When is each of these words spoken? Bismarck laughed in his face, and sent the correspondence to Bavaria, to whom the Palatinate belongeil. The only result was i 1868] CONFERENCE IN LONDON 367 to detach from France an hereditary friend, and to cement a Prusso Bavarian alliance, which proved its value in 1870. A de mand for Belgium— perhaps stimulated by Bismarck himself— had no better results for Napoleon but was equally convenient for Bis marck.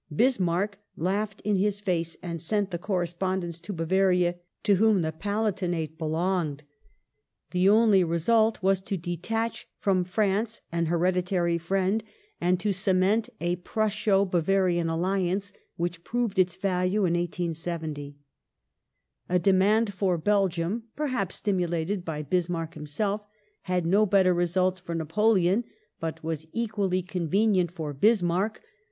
Bismarck 0.11 0.79
laughed 0.97 1.41
in 1.41 1.57
his 1.57 1.79
face, 1.79 2.17
and 2.23 2.41
sent 2.41 2.71
the 2.71 2.79
correspondence 2.79 3.59
to 3.59 3.71
Bavaria, 3.71 4.33
to 4.63 4.77
whom 4.77 5.03
the 5.03 5.11
Palatinate 5.11 5.99
belongeil. 5.99 6.61
The 7.51 7.69
only 7.69 8.03
result 8.03 8.63
was 8.63 8.79
i 8.79 8.89
1868] 8.97 8.97
CONFERENCE 9.13 9.53
IN 9.53 9.53
LONDON 9.59 9.61
367 9.61 9.61
to 9.61 9.61
detach 9.61 9.67
from 9.77 10.03
France 10.03 10.61
an 10.71 10.85
hereditary 10.89 11.57
friend, 11.59 12.03
and 12.41 12.59
to 12.59 12.73
cement 12.73 13.29
a 13.39 13.57
Prusso 13.57 14.25
Bavarian 14.25 14.89
alliance, 14.89 15.53
which 15.77 16.03
proved 16.03 16.39
its 16.39 16.55
value 16.55 17.01
in 17.05 17.13
1870. 17.13 18.17
A 19.29 19.37
de 19.37 19.53
mand 19.53 19.93
for 19.93 20.17
Belgium— 20.17 20.85
perhaps 20.95 21.35
stimulated 21.35 22.03
by 22.03 22.23
Bismarck 22.23 22.73
himself— 22.73 23.27
had 23.69 23.85
no 23.85 24.07
better 24.07 24.33
results 24.33 24.79
for 24.79 24.95
Napoleon 24.95 25.63
but 25.99 26.23
was 26.23 26.47
equally 26.51 27.03
convenient 27.03 27.69
for 27.69 27.93
Bis 27.93 28.23
marck. 28.23 28.63